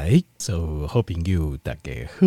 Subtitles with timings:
[0.00, 2.26] 来，所有好朋友大家好，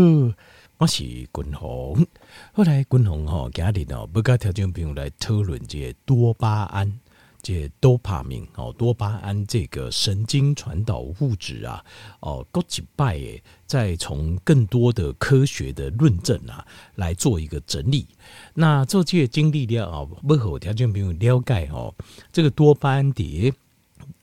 [0.77, 2.05] 我是君鸿。
[2.51, 6.99] 后来君鸿吼，今日哦，不跟听众朋友来讨论这个多巴胺，
[7.41, 11.83] 这个多巴胺哦，多巴胺这个神经传导物质啊，
[12.19, 16.63] 哦，过几拜诶，再从更多的科学的论证啊，
[16.93, 18.05] 来做一个整理。
[18.53, 21.91] 那做这个经历了啊，不和听众朋友了解哦，
[22.31, 23.51] 这个多巴胺碟。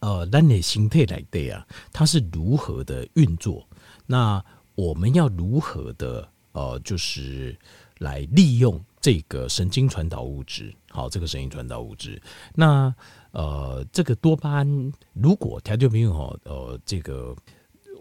[0.01, 3.67] 呃，咱的心态来对啊，它是如何的运作？
[4.07, 4.43] 那
[4.75, 7.57] 我们要如何的呃，就是
[7.99, 10.75] 来利用这个神经传导物质？
[10.89, 12.21] 好，这个神经传导物质，
[12.55, 12.93] 那
[13.33, 17.37] 呃，这个多巴胺，如果条件朋友哦，呃，这个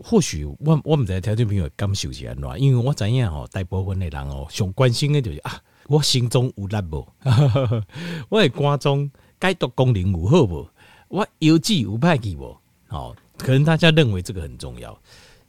[0.02, 7.08] 或许我我们在条件朋友感受起来喏，因为我怎样哈，大部分的人哦，想关心的就是啊，我心中有力不？
[8.30, 10.68] 我的肝脏解毒功能有好不？
[11.10, 14.98] 我有记无派给我，好，可能大家认为这个很重要。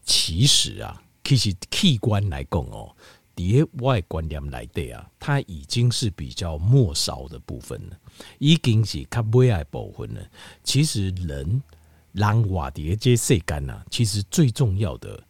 [0.02, 2.91] 其实啊，其实器官来讲哦，
[3.34, 7.99] 叠外观念来对啊，它已经是比较末梢的部分了，
[8.38, 10.21] 已经是较尾爱部分了。
[10.65, 11.62] 其实人
[12.12, 15.23] 人瓦叠这些器官呐，其实最重要的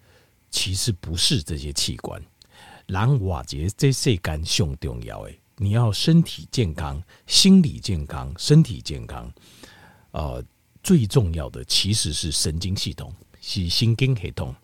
[0.49, 2.23] 其实不是这些器官，
[2.87, 9.29] 人瓦叠这些器官上重要诶，你要身体健康、心理健康、身体健康。
[10.13, 10.45] 呃，
[10.83, 14.55] 最重要的其实是神经系统，是神经系统。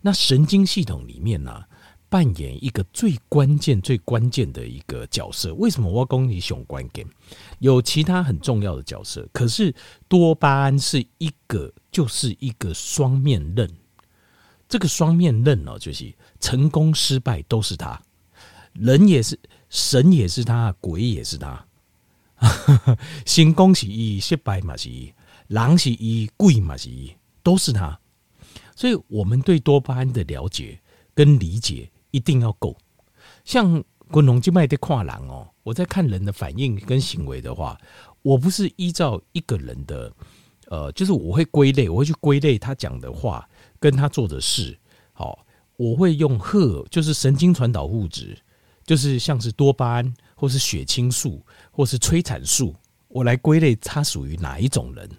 [0.00, 1.62] 那神经系统里面呢、
[2.08, 5.52] 扮演一个最关键、最关键的一个角色。
[5.54, 7.06] 为什么我讲你熊关键？
[7.58, 9.74] 有其他很重要的角色，可是
[10.08, 13.70] 多巴胺是一个，就是一个双面刃。
[14.68, 18.00] 这个双面刃呢，就是成功失败都是他，
[18.72, 21.65] 人也是，神也是他，鬼也是他。
[23.24, 25.12] 成功是一，失败嘛是一，
[25.48, 27.98] 狼是一，鬼嘛是一，都是他。
[28.74, 30.78] 所以，我们对多巴胺的了解
[31.14, 32.76] 跟理解一定要够。
[33.44, 37.78] 像滚龙静脉的跨栏哦，我在看人的反应跟行为的话，
[38.22, 40.12] 我不是依照一个人的，
[40.68, 43.48] 呃，就是我会归类，我会去归类他讲的话
[43.80, 44.78] 跟他做的事。
[45.12, 45.46] 好，
[45.76, 48.36] 我会用荷，就是神经传导物质，
[48.84, 50.14] 就是像是多巴胺。
[50.36, 52.76] 或是血清素，或是催产素，
[53.08, 55.10] 我来归类它属于哪一种人？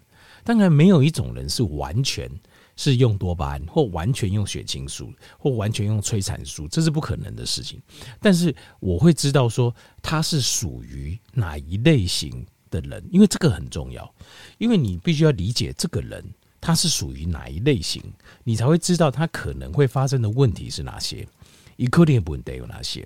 [0.45, 2.31] 当然，没有一种人是完全
[2.77, 7.81] 是用多巴胺，或完全用血清素，或完全用催产素，这是不可能的事情。
[8.21, 14.09] 但是我会知道说他是属于哪一类型的人，因为这个很重要。
[14.57, 16.23] 因为你必须要理解这个人
[16.61, 18.01] 他是属于哪一类型，
[18.45, 21.27] 你才会知道他可能会发生的问题是哪些，
[21.75, 23.05] 一颗粒问题有哪些。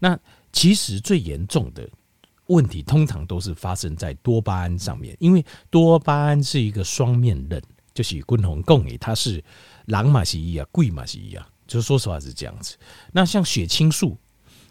[0.00, 0.18] 那
[0.52, 1.88] 其实最严重的
[2.46, 7.62] 问题，通常都是发生在多巴胺上面，因为多巴胺是一个双面刃，
[7.94, 9.42] 就是君鸿讲的，它是
[9.86, 12.76] 狼嘛是一啊，鬼嘛是一啊，就是说实话是这样子。
[13.12, 14.16] 那像血清素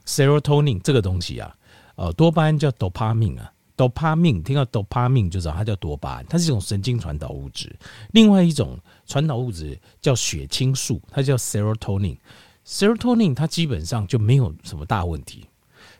[0.05, 1.55] （serotonin） 这个东西啊，
[1.95, 7.73] 呃，多巴胺叫 dopamine 啊，dopamine 听到 dopamine 就知道它叫多巴胺，它是一种神经传导物质。
[8.11, 15.45] 另外一种传导物质叫血清素，它叫 serotonin，serotonin 它基本上就没有什么大问题。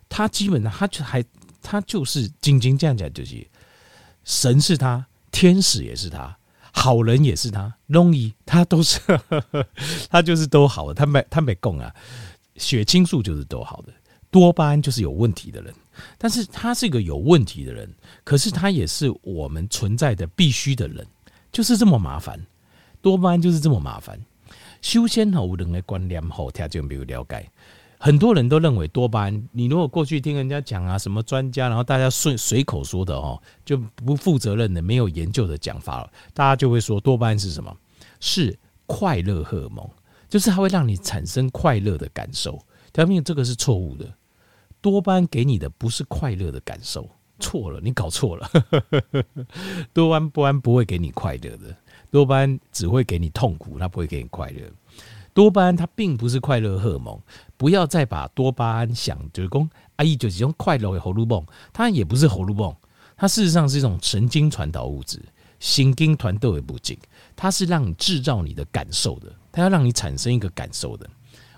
[0.09, 1.23] 他基本上，他就还，
[1.61, 3.47] 他就是仅仅这样讲，就是
[4.25, 6.35] 神是他，天使也是他，
[6.73, 8.99] 好人也是他，容易他都是，
[10.09, 11.93] 他就是都好的，他没他没供啊，
[12.55, 13.93] 血清素就是都好的，
[14.31, 15.73] 多巴胺就是有问题的人，
[16.17, 17.89] 但是他是一个有问题的人，
[18.23, 21.05] 可是他也是我们存在的必须的人，
[21.51, 22.39] 就是这么麻烦，
[23.01, 24.19] 多巴胺就是这么麻烦，
[24.81, 27.49] 修仙好人的观念好，他就没有了解。
[28.01, 37.75] 很多人都认为多巴胺，你如果过去听人家讲啊，什么专家，然后大家顺随口说的哦，就不负责任的、没有研究的讲法了，大家就会说多巴胺是什么？
[38.21, 39.85] 是快乐荷尔蒙，
[40.29, 42.57] 就是它会让你产生快乐的感受。
[42.93, 44.09] 条命这个是错误的，
[44.79, 47.05] 多巴胺给你的不是快乐的感受，
[47.37, 48.49] 错了，你搞错了。
[49.93, 51.75] 多巴胺、多巴胺不会给你快乐的，
[52.09, 54.61] 多巴胺只会给你痛苦，它不会给你快乐。
[55.39, 57.17] 多巴胺它并不是快乐荷尔蒙，
[57.55, 62.75] 不要再把多巴胺想就是讲阿姨就是用快乐的荷尔蒙，它也不是荷尔蒙，
[63.15, 65.23] 它事实上是一种神经传导物质，
[65.57, 66.99] 神经传导的物质，
[67.37, 71.09] 它是让你制造你的感受的，它要让你产生一个感受的。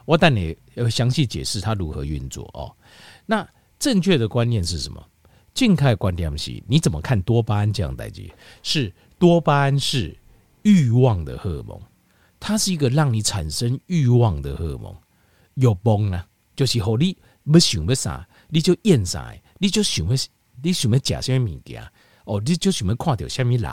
[0.06, 2.72] 我等你要详细解释它如何运作哦。
[3.26, 3.44] 那
[3.80, 5.04] 正确的观念是什么？
[5.56, 8.32] 静态观念是，你怎么看多巴胺这样代际？
[8.62, 10.16] 是多巴胺是
[10.62, 11.82] 欲望的荷尔蒙。
[12.42, 14.96] 它是一个让你产生欲望的荷尔蒙，
[15.54, 20.16] 有崩呢，就是和你不想要啥，你就厌啥，你就想要，
[20.64, 21.88] 你想要吃什么物件，
[22.26, 23.72] 哦，你就想要看到什么人，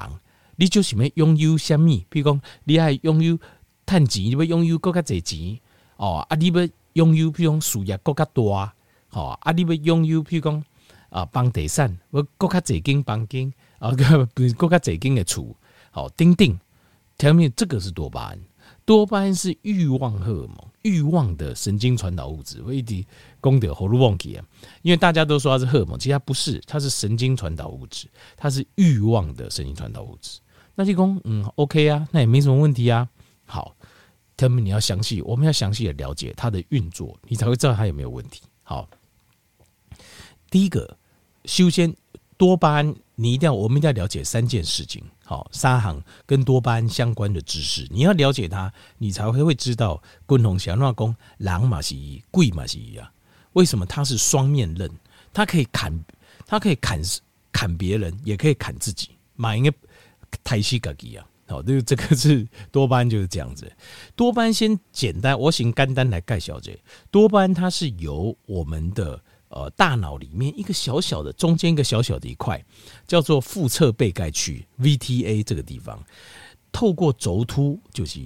[0.57, 3.39] 你就想要拥有什么，比如讲，你爱拥有
[3.87, 5.59] 趁钱，你要拥有更加侪钱
[5.97, 8.75] 哦，啊，你要拥有比如讲事业更加大，
[9.13, 10.65] 哦，啊，你要拥有譬如讲
[11.09, 13.93] 啊，房地产，我更加侪间房间，啊，
[14.59, 15.57] 更加侪间的厝，
[15.91, 16.59] 好，钉钉，
[17.17, 18.39] 前面这个是多巴胺，
[18.89, 23.05] 多巴胺是欲望荷尔蒙，欲望的神经传导物质，我一直
[23.39, 24.43] 功德喉咙忘记啊，
[24.81, 30.41] 因为大家都说它是荷尔蒙，其实它不是，它是神经传导物质，它是欲望的神经传导物质。
[30.75, 33.07] 那就功，嗯，OK 啊，那也没什么问题啊。
[33.45, 33.77] 好，
[34.39, 38.41] 他们你要详细，我们要详细的了解它的运作，你才会知道它有没有问题。
[38.63, 38.89] 好，
[40.51, 40.97] 第一个，
[41.45, 41.95] 修仙
[42.39, 45.05] 多巴胺，你一定要，我们一定要了解三件事情。
[45.29, 53.13] 好，沙行跟多巴胺相关的知识，你要了解它，你才会会知道，共同想要讲狼嘛是一，贵嘛是一啊。
[53.53, 54.91] 为什么它是双面刃？
[55.35, 55.93] 它可以砍，
[56.47, 56.99] 它可以砍
[57.53, 59.11] 砍别人，也可以砍自己。
[59.37, 59.71] 买一个。
[60.45, 63.71] 太西格吉啊，好，这个这个是多巴胺就是这样子。
[64.15, 66.79] 多巴胺先简单，我先简单来盖小姐
[67.11, 69.19] 多巴胺，它是由我们的
[69.49, 72.65] 呃大脑里面一个小小的中间一个小小的一块，
[73.07, 76.03] 叫做腹侧被盖区 VTA 这个地方，
[76.73, 78.21] 透过轴突，就是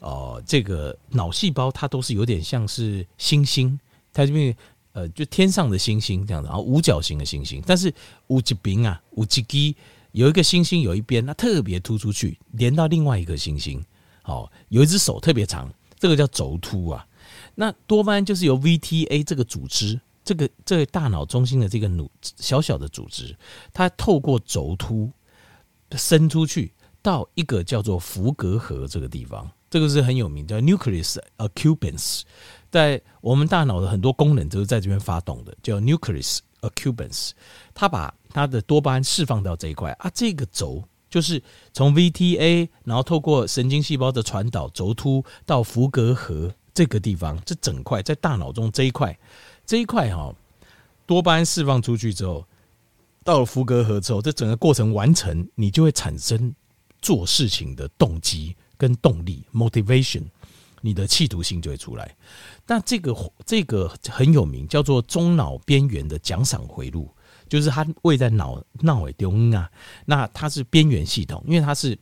[0.00, 3.78] 呃这个脑细胞，它都是有点像是星星，
[4.12, 4.56] 它这边
[4.92, 7.92] 呃就天上的星星这样子，然后五角形的星星，但是
[8.28, 9.74] 五级饼啊，五级基。
[10.12, 13.84] 有一个星星，有一边它特别突出去，连到另外一个星星。
[14.22, 17.06] 好，有一只手特别长，这个叫轴突啊。
[17.54, 23.34] 那多巴胺就是由 VTA 这个组织，这个这个大脑中心的这个努小小的组织，
[23.72, 25.10] 它透过轴突
[25.92, 32.22] 伸出去到一个叫做伏隔核这个地方，这个是很有名，叫 nucleus accumbens。
[32.68, 37.30] 在我们大脑的很多功能都是在这边发动的，叫 nucleus accumbens。
[37.72, 41.40] 它把它的多巴胺释放到这一块啊，这个轴就是
[41.72, 49.16] 从 VTA，然后透过神经细胞的传导轴突到伏隔核这个地方，这整块在大脑中这一块，
[49.66, 50.32] 这一块哈，
[51.04, 52.46] 多巴胺释放出去之后，
[53.24, 56.54] 到了伏隔核之后，这整个过程完成，你就会产生
[57.02, 60.22] 做事情的动机跟动力 （motivation），
[60.80, 62.14] 你的企图性就会出来。
[62.66, 67.10] 那这个这个很有名，叫做中脑边缘的奖赏回路。
[67.48, 69.70] 就是它位在脑脑尾中啊，
[70.04, 71.96] 那它是边缘系统，因为它是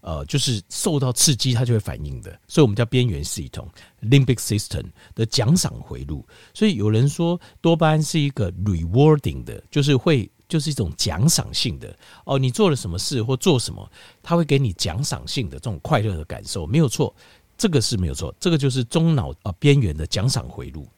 [0.00, 3.68] 呃，就是受到刺激它就会反应的，所以我们叫边缘系统
[4.02, 4.84] （limbic system）
[5.14, 6.26] 的奖赏回路。
[6.54, 13.90] 所以有人说多巴胺是一个 rewarding 的，就是会就是一种奖赏性的哦，你做了什么事或做什么，
[14.22, 17.14] 它会给你奖赏性的这种快乐的感受，没有错，
[17.56, 20.88] 这个是没有错，这个就是中脑啊边缘的奖赏回路。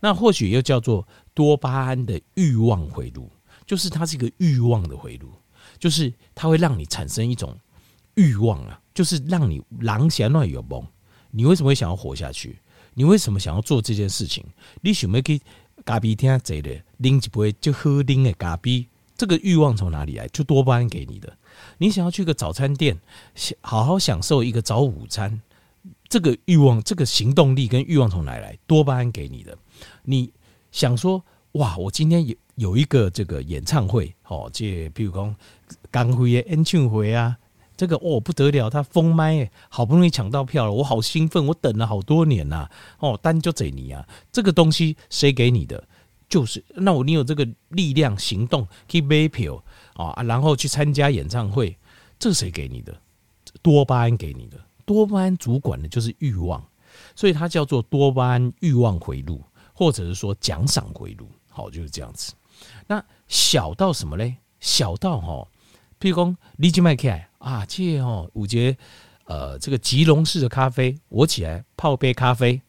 [0.00, 3.30] 那或许又叫做多巴胺的欲望回路。
[3.66, 5.28] 就是它是一个欲望的回路，
[5.76, 7.52] 就是它会让你产生一种
[8.16, 10.86] 欲望啊，就是让你狼想乱有梦。
[11.30, 12.58] 你为什么会想要活下去？
[12.92, 14.44] 你为什么想要做这件事情？
[14.82, 15.40] 你想要去
[15.84, 18.86] 咖啡厅坐的，拎一杯就喝拎的咖啡，
[19.16, 20.26] 这个欲望从哪里来？
[20.28, 21.32] 就多巴胺给你的。
[21.78, 22.98] 你想要去个早餐店，
[23.60, 25.40] 好好享受一个早午餐，
[26.08, 28.58] 这个欲望、这个行动力跟欲望从哪来？
[28.66, 29.56] 多巴胺给你的。
[30.02, 30.32] 你
[30.72, 32.34] 想说，哇，我今天有。
[32.56, 35.36] 有一个这个演唱会，哦，这比如讲
[35.90, 37.36] 刚辉的演唱会啊，
[37.76, 42.70] 这个哦不得了，他封麦，好不容易抢到票了，我好兴奋，我等了好多年呐、啊，
[43.00, 45.82] 哦，单就这你啊，这个东西谁给你的？
[46.28, 49.62] 就是那我你有这个力量行动去买票
[49.94, 51.76] 啊，然后去参加演唱会，
[52.18, 52.92] 这谁给你的？
[53.62, 56.62] 多巴胺给你的，多巴胺主管的就是欲望，
[57.14, 59.40] 所以它叫做多巴胺欲望回路，
[59.72, 62.32] 或者是说奖赏回路，好，就是这样子。
[62.86, 64.36] 那小到什么嘞？
[64.58, 65.46] 小到哈，
[66.00, 68.76] 譬如讲，你去麦开啊，这哦，五节
[69.24, 72.60] 呃，这个吉隆式的咖啡，我起来泡杯咖啡，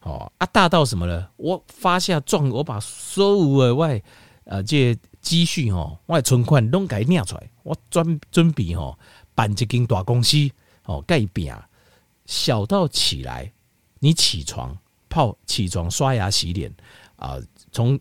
[0.00, 1.28] 哦啊，大到什么呢？
[1.36, 4.02] 我发下壮，我把所有的外
[4.44, 8.98] 呃这积蓄哦，外存款拢给念出来，我准准备吼
[9.34, 10.36] 办一间大公司
[10.84, 11.54] 哦，盖饼。
[12.26, 13.52] 小到起来，
[13.98, 14.76] 你起床
[15.08, 16.72] 泡起床刷牙洗脸
[17.16, 17.36] 啊，
[17.70, 17.98] 从。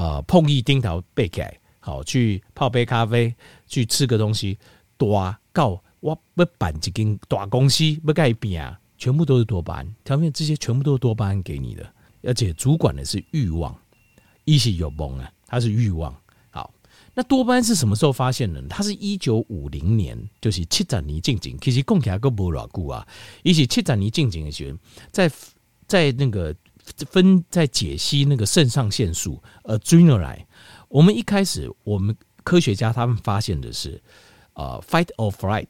[0.00, 1.58] 呃，碰一钉头背起来
[1.88, 3.34] 好，去泡杯咖啡，
[3.66, 4.58] 去吃个东西，
[4.98, 9.94] 大告我要办一间大公司，要改变啊，全部都是多巴胺。
[10.04, 11.90] 条面这些全部都是多巴胺给你的，
[12.24, 13.74] 而且主管的是欲望，
[14.44, 16.14] 一是有梦啊，它是欲望。
[16.50, 16.70] 好，
[17.14, 18.66] 那多巴胺是什么时候发现的呢？
[18.68, 23.08] 它是一九五零年，就是七十年进前，其实讲起来都不老久啊，
[23.42, 24.78] 一是七十年进前的时候，
[25.10, 25.32] 在
[25.86, 26.54] 在那个。
[27.10, 30.42] 分在解析那个肾上腺素，呃，adrenaline。
[30.88, 34.00] 我们一开始，我们科学家他们发现的是，
[34.54, 35.68] 呃，fight or flight，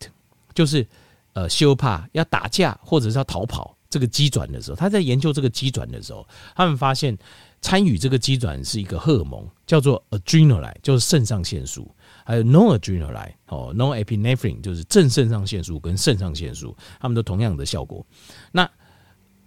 [0.55, 0.87] 就是
[1.33, 7.17] 呃修帕要打架或者是要逃跑这个机转的时候，他在研究这个机转的时候，他们发现
[7.61, 11.91] 参与这个机转是一个荷尔蒙，叫做 adrenaline，就是肾上腺素，
[12.25, 18.07] 还有 noradrenaline 哦，norepinephrine 就是正肾上腺素跟肾上腺素，他们都同样的效果。
[18.53, 18.71] 那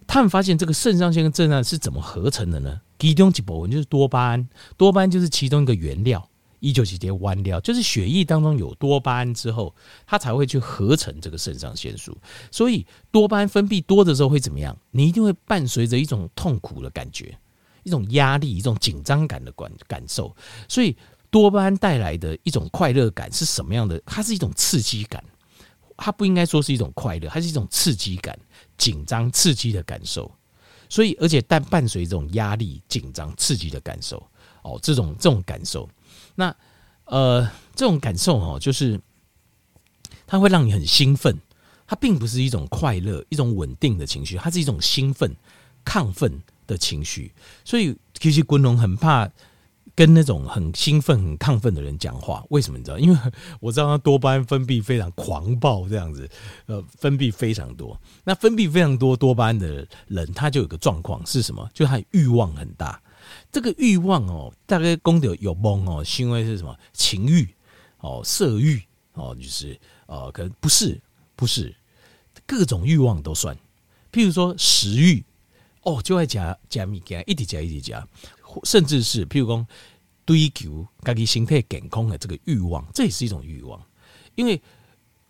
[0.06, 2.80] 他们发现这个肾上腺跟正上是怎么合成的呢？
[3.02, 6.28] 其中一部分就是多巴胺，多巴胺就是其中一个原料。
[6.60, 9.74] 一九几节弯掉，就是血液当中有多巴胺之后，
[10.06, 12.16] 它才会去合成这个肾上腺素。
[12.52, 14.78] 所以多巴胺分泌多的时候会怎么样？
[14.92, 17.36] 你一定会伴随着一种痛苦的感觉，
[17.82, 20.32] 一种压力，一种紧张感的感感受。
[20.68, 20.96] 所以
[21.28, 24.00] 多巴胺带来的一种快乐感是什么样的？
[24.06, 25.24] 它是一种刺激感，
[25.96, 28.38] 它不应该说是一种快乐，它是一种刺激感、
[28.78, 30.30] 紧张、刺激的感受。
[30.92, 34.22] 所以而且但伴随这种压力、紧张、刺激的感受，
[34.60, 35.88] 哦，这种这种感受。
[36.34, 36.54] 那，
[37.06, 39.00] 呃，这种感受哦，就是
[40.26, 41.34] 它会让你很兴奋，
[41.86, 45.34] 它并不是一种快乐、一种稳定的情绪，它是一种兴奋、
[45.82, 47.32] 亢奋的情绪。
[47.64, 49.26] 所以，其实滚龙很怕
[49.94, 52.44] 跟那种很兴奋、很亢奋的人讲话。
[52.50, 52.98] 为什么你知道？
[52.98, 53.18] 因为
[53.60, 56.28] 我知道他多巴胺分泌非常狂暴，这样子，
[56.66, 58.00] 呃，分泌非常多。
[58.24, 61.68] 那分泌非常多多巴胺的人，他就有个状况是什么？
[61.74, 63.00] 就他欲望很大。
[63.50, 67.48] 这个欲望哦，大概功德有懵哦，是因为是什么情欲
[68.00, 68.82] 哦、色欲
[69.12, 71.00] 哦，就是呃，可能不是
[71.36, 71.74] 不是
[72.46, 73.56] 各种欲望都算。
[74.10, 75.24] 譬如说食欲
[75.82, 78.06] 哦，就爱加加米加一直加一直加，
[78.64, 79.66] 甚至是譬如讲
[80.26, 83.80] 追求自己身体健康的这个欲望，这也是一种欲望。
[84.34, 84.60] 因为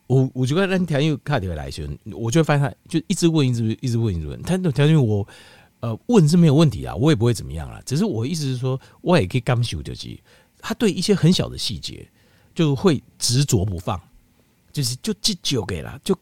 [0.07, 5.27] 我我觉得那条件卡条来说，我就发现他就一直问一直一直问一直问，他那条件我。
[5.83, 7.83] 呃，问是没有问题啊，我也不会怎么样啦。
[7.85, 10.17] 只是我意思是说，我也可以感受就是，
[10.61, 12.09] 他对一些很小的细节
[12.55, 14.01] 就会执着不放，
[14.73, 16.17] 就是就记久给了，就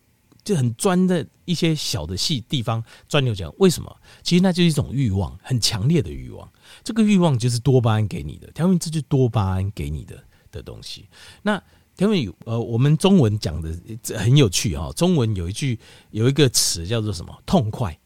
[0.44, 3.54] 就很钻的一些小的细地方钻牛角。
[3.58, 3.94] 为什么？
[4.22, 6.50] 其实那就是一种欲望，很强烈的欲望。
[6.82, 11.08] 这个欲望就是多巴胺给你的，条明这就多巴胺给你的的东西。
[11.42, 11.62] 那
[11.96, 13.76] 条明呃，我们中文讲的
[14.16, 15.78] 很有趣哈，中文有一句
[16.10, 17.42] 有一个词叫做什么？
[17.44, 17.98] 痛快，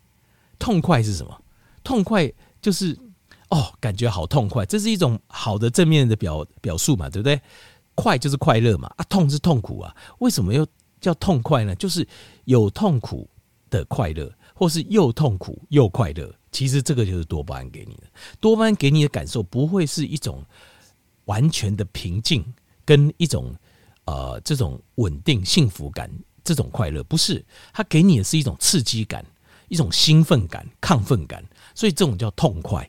[0.59, 1.41] 痛快是什么？
[1.85, 2.99] 痛快就是
[3.51, 7.41] 哦，感觉好痛快，这是一种好的正面的表表述嘛，对不对？
[7.95, 9.95] 快就是快乐嘛，啊，痛是痛苦啊。
[10.19, 10.67] 为什么又
[11.05, 11.75] 叫痛快呢？
[11.75, 12.07] 就是
[12.47, 13.29] 有痛苦
[13.69, 16.35] 的快乐，或是又痛苦又快乐。
[16.51, 18.05] 其实这个就是多巴胺给你的。
[18.41, 20.43] 多巴胺给你的感受不会是一种
[21.27, 22.43] 完全的平静，
[22.85, 23.55] 跟一种
[24.07, 26.11] 呃这种稳定幸福感，
[26.43, 29.23] 这种快乐不是，它给你的是一种刺激感，
[29.69, 31.45] 一种兴奋感、亢奋感。
[31.75, 32.89] 所以这种叫痛快，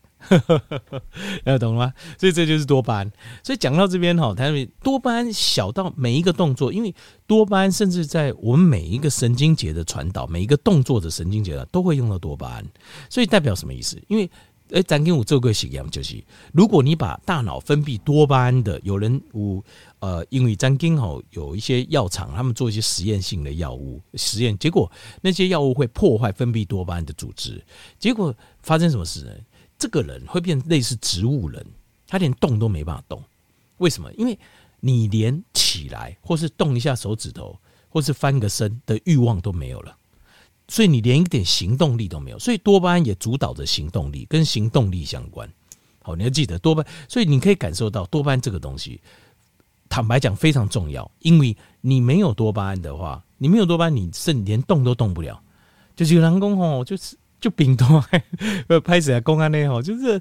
[1.45, 1.93] 要懂了吗？
[2.17, 3.11] 所以这就是多巴胺。
[3.43, 4.45] 所以讲到这边哈，它
[4.83, 6.93] 多巴胺小到每一个动作，因为
[7.27, 12.65] 多巴胺甚至在我们每一个神经节的传导，每一个动作的神经节都会用到多巴胺。
[13.09, 14.01] 所以代表什么意思？
[14.07, 14.29] 因为
[14.69, 19.63] 诶，咱跟我做过实验，就是如果你把大脑分泌多巴胺的，有人我
[19.99, 24.91] 呃，因为咱跟好有一些药厂，他们做一些实验性的药物实验，结果
[25.21, 27.63] 那些药物会破坏分泌多巴胺的组织，
[27.99, 29.31] 结果发生什么事呢？
[29.77, 31.65] 这个人会变类似植物人，
[32.07, 33.21] 他连动都没办法动。
[33.77, 34.11] 为什么？
[34.13, 34.37] 因为
[34.79, 39.95] 你连起来，或是动一下手指头，或是翻个身的欲望都没有了。
[40.67, 45.47] 所以你连一点行动力都没有，所以多巴胺也主导着行动力，跟行动力相关。
[46.01, 48.99] 好，你要记得多巴胺，所以你可以感受到多巴胺这个东西，
[49.89, 51.09] 坦白讲非常重要。
[51.19, 55.39] 因为你没有多巴胺的话，你没有多巴胺，你甚至连动都动不了。
[55.95, 57.15] 就是有人工吼，就是
[57.45, 57.85] 就病毒
[58.83, 60.19] 拍死啊公安那吼， 就是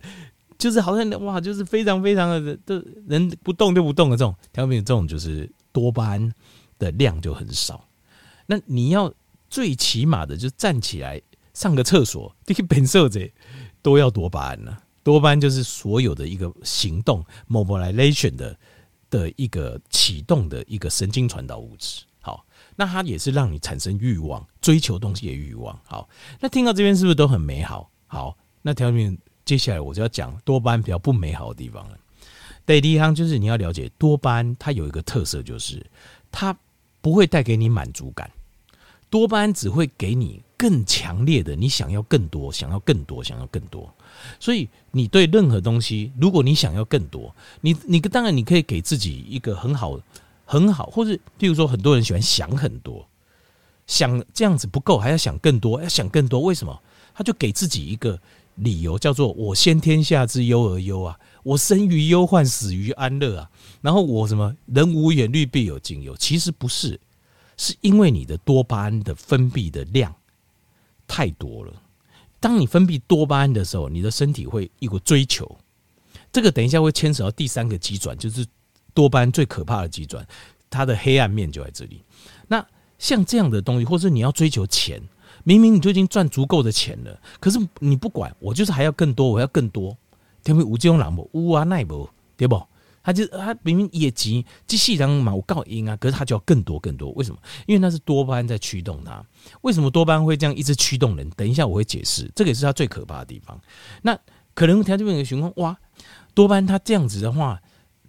[0.58, 6.32] 就是好像哇，就是非常非常的的人不动就不动的这种，条明这种就是多巴胺
[6.78, 7.88] 的量就很少。
[8.46, 9.12] 那你要。
[9.50, 13.20] 最起码的，就站起来上个厕所，这个本色者
[13.80, 14.76] 都要多巴胺呢。
[15.04, 18.58] 多巴胺就是所有的一个行动 mobilization 的
[19.08, 22.02] 的一个启动的一个神经传导物质。
[22.76, 25.78] 那它也是让你产生欲望、追求东西的欲望。
[25.84, 26.08] 好，
[26.40, 27.90] 那听到这边是不是都很美好？
[28.06, 31.98] 好，那条面接下来我就要讲多巴胺比较不美好的地方了。
[32.66, 35.84] 对第一行就是你要了解多巴胺，它有一个特色，就是
[36.32, 36.56] 它
[37.00, 38.30] 不会带给你满足感。
[39.10, 43.92] 多巴胺只会给你更强烈的，你想要更多，想要更多，想要更多。
[44.40, 50.00] 所以你对任何东西，如果你想要更多，你你当然你可以给自己一个很好
[50.44, 53.08] 很好，或是譬如说很多人喜欢想很多，
[53.86, 56.40] 想这样子不够，还要想更多，要想更多。
[56.40, 56.80] 为什么？
[57.14, 58.20] 他就给自己一个
[58.56, 63.50] 理由，叫做我先天下之忧而忧啊，我生于忧患，死于安乐啊。
[63.80, 66.16] 然后我什么人无远虑，必有近忧。
[66.16, 67.00] 其实不是。
[67.56, 70.12] 是因为你的多巴胺的分泌的量
[71.06, 71.72] 太多了。
[72.40, 75.56] 当你分泌多巴胺的时候，你的身体会一个追求。
[76.32, 78.44] 这个等一下会牵扯到第三个机转，就是
[78.94, 80.26] 多巴胺最可怕的机转，
[80.70, 82.02] 它的黑暗面就在这里。
[82.48, 82.64] 那
[82.98, 85.02] 像这样的东西，或者你要追求钱，
[85.42, 89.94] 明明你就已经赚足够的钱了，可是你不管，我就是还要更多，我要更多。
[90.44, 92.62] 因为无这种人无，啊奈无，对不？
[93.02, 97.38] 他就他明明业绩机器人嘛，我告赢啊，可是他就要更多更多，为什么？
[97.66, 99.22] 因为那是多巴胺在驱动他。
[99.60, 101.28] 为什么多巴胺会这样一直驱动人？
[101.30, 103.60] 等一下我会解释，这个也是他最可怕的地方。
[104.00, 104.18] 那
[104.54, 105.76] 可能他这边有个情况，哇，
[106.32, 107.60] 多巴胺他这样子的话，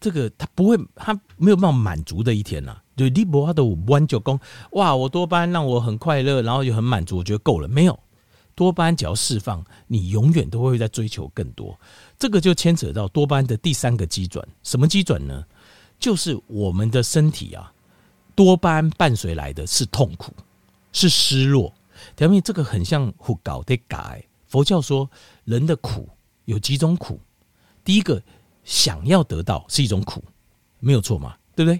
[0.05, 2.83] 这个他不会，他没有办法满足的一天呐、啊。
[2.95, 4.39] 就你不他的五弯九公，
[4.73, 7.99] 哇，我多巴胺让我很快乐，然后又很满足，我觉得够了，没有。
[8.53, 11.75] 多巴胺只要释放，你永远都会在追求更多。
[12.19, 15.43] 这个就牵扯到多巴胺的第三个机转，什么机转呢？
[15.97, 17.73] 就是我们的身体啊，
[18.35, 20.31] 多巴胺伴随来的是痛苦，
[20.93, 21.73] 是失落。
[22.15, 24.23] 条面这个很像胡搞的改。
[24.47, 25.09] 佛教说
[25.45, 26.07] 人的苦
[26.45, 27.19] 有几种苦，
[27.83, 28.21] 第一个
[28.65, 30.21] 想要得到是一种苦，
[30.81, 31.79] 没有错嘛，对不对？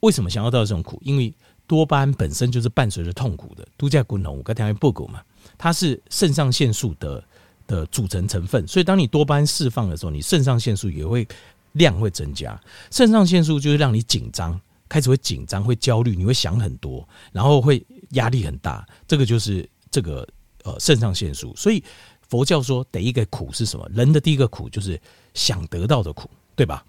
[0.00, 0.98] 为什么想要得到这种苦？
[1.04, 1.32] 因为
[1.66, 3.64] 多巴胺本身就是伴随着痛苦的。
[3.78, 5.22] 度假滚龙，我刚才报过嘛。
[5.56, 7.22] 它是肾上腺素的
[7.66, 11.28] 的组成成分，所以当你多巴胺释放的时候，你肾上腺素也会
[11.72, 12.58] 量会增加。
[12.90, 18.86] 肾上腺素就是让你紧张，开始会紧张、会焦虑，你会想很多，然后会压力很大。
[19.06, 20.26] 这个就是这个
[20.64, 21.54] 呃肾上腺素。
[21.54, 21.84] 所以
[22.30, 23.86] 佛教说第一个苦是什么？
[23.92, 24.98] 人的第一个苦就是
[25.34, 26.82] 想得到的苦，对吧？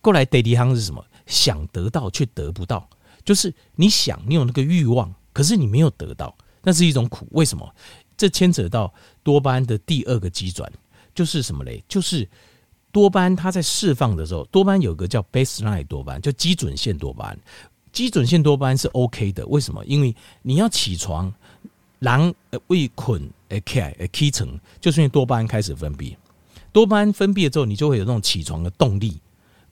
[0.00, 1.02] 过来第二行是什么？
[1.24, 2.86] 想得到却得不到，
[3.24, 7.28] 就是你想你有那个欲望，可是你没有得到，那是一种苦。
[7.30, 7.72] 为什么？
[8.16, 10.70] 这牵扯到多巴胺的第二个基转，
[11.14, 11.82] 就是什么嘞？
[11.88, 12.28] 就是
[12.90, 17.38] 多巴胺它在释放的时候，多巴胺有个叫 baseline 多巴胺，叫基准线多巴胺。
[17.92, 19.84] 基准线多巴胺是 OK 的，为什么？
[19.84, 21.32] 因为你要起床，
[22.00, 22.34] 狼
[22.66, 26.16] 未困，aka k 层，就是因为多巴胺开始分泌。
[26.72, 29.20] 多巴胺分泌了之后，你就会有那种起床的动力，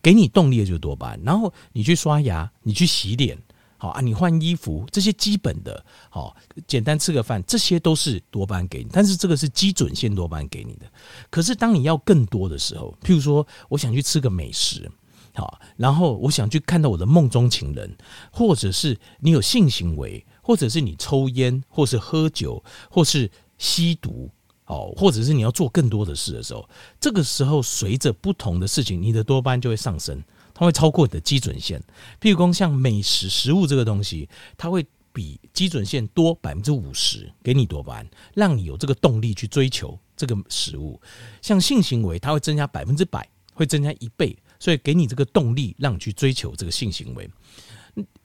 [0.02, 1.20] 给你动力的就是多巴胺。
[1.24, 3.38] 然后你去刷牙，你去洗脸。
[3.78, 6.34] 好啊，你换衣服这些基本的，好，
[6.66, 10.86] 简单吃个饭，这些都是多巴胺给你，但是这个是基准线多巴胺给你的。
[11.28, 14.90] 可是当你要更多的时候，譬如说，我想去吃个美食，
[15.34, 17.94] 好，然后我想去看到我的梦中情人，
[18.32, 24.30] 或者是你有性行为，或者是你抽烟，或是喝酒，或是吸毒，
[24.66, 26.68] 哦，或者是你要做更多的事的时候，
[27.00, 30.22] 这个时候随着不同的事情，你的多巴胺就会上升。
[30.58, 31.78] 它会超过你的基准线，
[32.18, 40.98] 譬如说像美食食物这个东西，它会比基准线多百分之五十，给你多巴胺，让你有这个动力去追求这个食物。
[41.42, 47.30] 像性行为，它会增加百分之百，会增加一倍，所以给你这个动力，让你去追求这个性行为。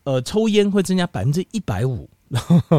[0.06, 2.10] 呃，抽烟会增加百分之一百五，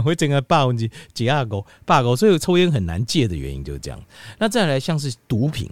[0.04, 4.00] 会增加百分之几二勾八勾，所以抽烟很难戒的原因就是这样。
[4.38, 5.70] 那再来像是毒品，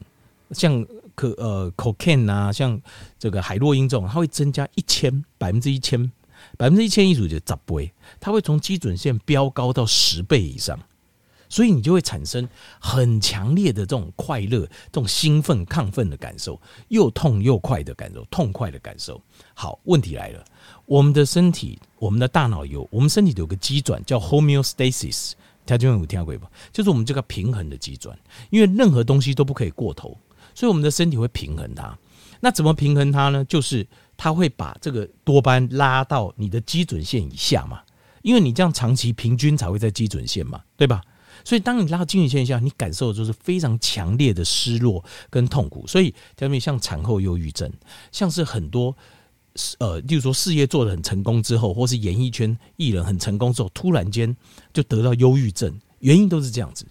[0.53, 0.87] 像。
[1.17, 2.81] 可呃，cocaine 啊，像
[3.19, 6.11] 这个海洛因这种，它会增加一千百分之一千
[6.57, 10.79] 百分之一千一组就十倍，它会从基准线飙高到十倍以上，
[11.51, 16.59] 所以你就会产生很强烈的这种快乐、这种兴奋、亢奋的感受，
[16.89, 19.21] 又痛又快的感受，痛快的感受。
[19.53, 20.43] 好，问题来了，
[20.87, 25.33] 我们的身体、我们的大脑有，我们身体有个机转叫 homeostasis，
[25.67, 26.51] 大家有听过吧？
[26.73, 28.17] 就是我们这个平衡的机转，
[28.49, 30.17] 因为任何东西都不可以过头。
[30.55, 31.97] 所以我们的身体会平衡它，
[32.41, 33.45] 那怎么平衡它呢？
[33.45, 33.87] 就是
[34.17, 37.81] 它会把这个多巴胺拉到你的基准线以下嘛，
[38.23, 41.01] 因为你这样长期平均才会在基准线嘛，对吧？
[41.45, 45.87] 所以当你拉到基准线以下，你感受的就是非常强烈的失落跟痛苦。
[45.87, 47.71] 所以特别像产后忧郁症，
[48.13, 48.97] 像是很多
[49.79, 54.37] 呃，例如说事业做得很成功之后，或是演艺圈艺人很成功之后，突然间
[54.73, 56.87] 就得到忧郁症，原因都是这样子，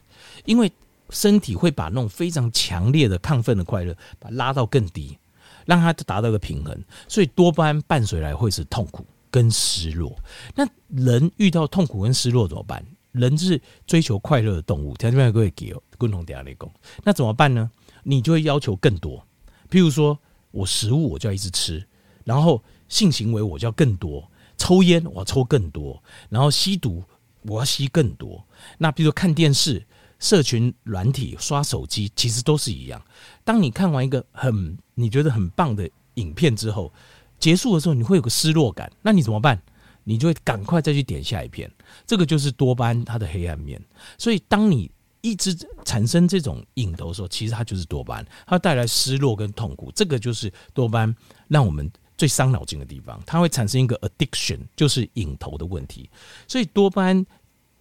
[0.45, 0.71] 因为。
[1.11, 5.17] 身体会把那种非常强烈的亢奋的快乐，把它拉到更低，
[5.65, 6.83] 让它达到一个平衡。
[7.07, 10.15] 所以多巴胺伴随来会是痛苦跟失落。
[10.53, 12.85] 那人遇到痛苦跟失落怎么办？
[13.11, 16.71] 人是追求快乐的动物，条件各位给共同点来讲。
[17.03, 17.69] 那怎么办呢？
[18.03, 19.25] 你就会要求更多。
[19.69, 20.17] 譬如说
[20.51, 21.85] 我食物我就要一直吃，
[22.23, 27.03] 然后性行为我就要更多，抽烟我要抽更多，然后吸毒
[27.43, 28.45] 我要吸更多。
[28.77, 29.85] 那比如说看电视。
[30.21, 33.01] 社群软体刷手机其实都是一样。
[33.45, 36.91] 当你看完一个很你觉得很棒的影片之后，
[37.39, 39.61] 结束的时候你会有个失落感，那你怎么办？
[40.09, 41.71] 你就会赶快再去点下一片。
[42.07, 43.79] 这个就是多巴胺它的黑暗面。
[44.17, 44.89] 所以当你
[45.21, 49.91] 一直产生这种瘾头的时候，其实它就是多巴胺，它带来失落跟痛苦。
[49.93, 51.15] 这个就是多巴胺
[51.47, 56.09] 让我们最伤脑筋的地方，它会产生一个 addiction，就是瘾头的问题。
[56.47, 57.23] 所以多巴胺，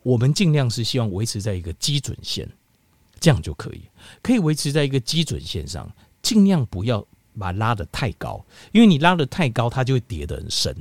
[0.02, 2.46] 我们尽量是希望维持在一个基准线，
[3.18, 3.80] 这样就可以，
[4.20, 7.06] 可以维持在一个基准线上，尽量不要
[7.38, 10.74] 把它拉得太高，因为你拉得太高，它就会跌得很深，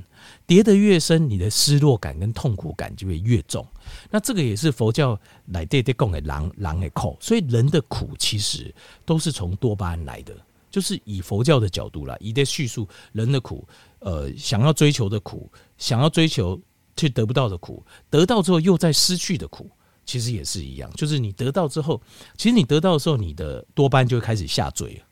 [0.46, 3.66] 跌得越深，你的失落感跟痛苦感就会越重。
[4.10, 8.74] 那这个也是佛教来对对讲的狼狼的口，所以人的苦其实
[9.06, 10.36] 都是从多巴胺来的。
[10.70, 13.66] 就是以佛教的角度来，以的叙述人的苦，
[14.00, 16.60] 呃，想要追求的苦，想要追求
[16.96, 19.68] 却得不到的苦，得到之后又在失去的苦，
[20.06, 20.92] 其实也是一样。
[20.94, 22.00] 就是你得到之后，
[22.36, 25.06] 其实你得到的时候，你的多巴胺就会开始下坠了。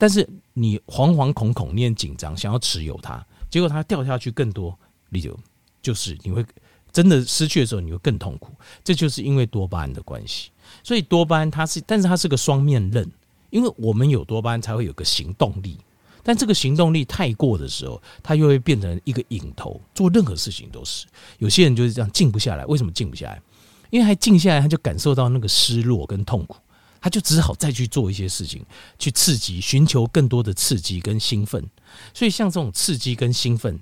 [0.00, 4.74] 但是你惶惶恐恐，你很紧张，想要持有它，结果它掉下去更多，
[5.10, 5.38] 理由
[5.82, 6.42] 就是你会
[6.90, 8.54] 真的失去的时候，你会更痛苦。
[8.82, 10.50] 这就是因为多巴胺的关系。
[10.82, 13.06] 所以多巴胺它是，但是它是个双面刃。
[13.50, 15.76] 因为我们有多巴胺，才会有个行动力，
[16.22, 21.06] 但这个行动力太过的时候，它又会变成一个瘾头，做任何事情都是。
[21.36, 23.42] 有些人就是这样静不下来，为什么静不下来？
[23.90, 26.56] 因为还静下来，他就感受到那个失落跟痛苦，
[27.00, 28.64] 他就只好再去做一些事情，
[28.98, 31.64] 去刺激，寻求更多的刺激跟兴奋。
[32.12, 33.80] 所以像这种刺激跟兴奋，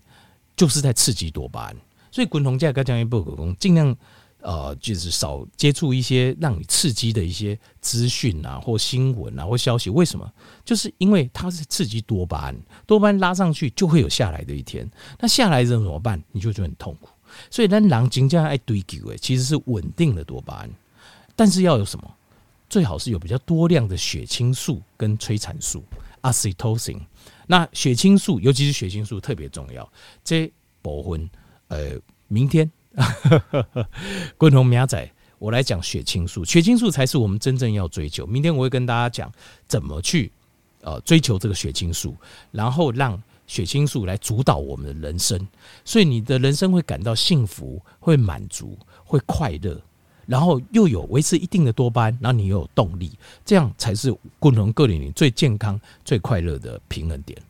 [0.57, 1.77] 就是在刺激多巴胺。
[2.11, 3.97] 所以滚筒架跟讲一不可攻，尽量。
[4.41, 9.91] 呃，就是少接触一些让你刺激的一些资讯啊，或新闻啊，或消息。
[9.91, 10.33] 为什么？
[10.65, 14.89] 就是因为它是刺激多巴胺，多巴胺拉上去就会有下来的一天。
[15.19, 16.23] 那下来的人怎么办？
[16.31, 17.09] 你就觉得很痛苦。
[17.51, 20.71] 所以，让狼精这样爱堆积，诶，其实是稳定的多巴胺，
[21.35, 22.09] 但是要有什么？
[22.69, 25.83] 最好是有比较多量的血清素跟催产素
[26.21, 27.01] 阿斯托辛。
[27.47, 29.91] 那血清素，尤其是血清素特别重要。
[30.23, 30.53] 这
[30.83, 31.31] 部分，
[31.69, 32.71] 呃，明天。
[34.37, 38.27] 共同苗仔，我来讲血清素，血清素才是我们真正要追求。
[38.27, 39.33] 明天我会跟大家讲
[39.69, 40.33] 怎么去
[40.81, 42.17] 呃追求这个血清素，
[42.51, 45.47] 然后让血清素来主导我们的人生，
[45.85, 49.81] 所以你的人生会感到幸福、会满足、会快乐，
[50.29, 53.11] 然后又有维持一定的多巴胺，然后你又有动力，
[53.47, 57.41] 这样才是共同个体里最健康、最快乐的平衡点。